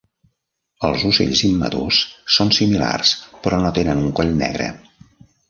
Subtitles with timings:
[0.87, 1.99] Els ocells immadurs
[2.37, 3.13] són similars
[3.45, 4.73] però no tenen un coll negre.